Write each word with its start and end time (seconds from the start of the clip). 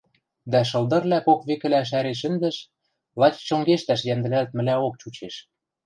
дӓ 0.51 0.61
шылдырла 0.69 1.19
кок 1.27 1.41
векӹлӓ 1.47 1.81
шӓрен 1.89 2.15
шӹндӹш, 2.21 2.57
лач 3.19 3.35
чонгештӓш 3.47 4.01
йӓмдӹлӓлтмӹлӓок 4.07 4.95
чучеш. 5.01 5.35